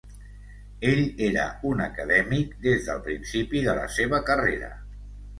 Ell 0.91 1.01
era 1.25 1.43
un 1.71 1.83
acadèmic 1.87 2.55
des 2.63 2.87
del 2.87 3.03
principi 3.09 3.61
de 3.67 3.75
la 3.81 3.85
seva 3.97 4.21
carrera. 4.31 4.71